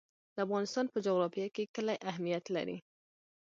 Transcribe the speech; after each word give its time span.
د 0.35 0.37
افغانستان 0.45 0.85
په 0.89 0.97
جغرافیه 1.05 1.47
کې 1.55 1.71
کلي 1.75 1.95
اهمیت 2.09 2.45
لري. 2.55 2.77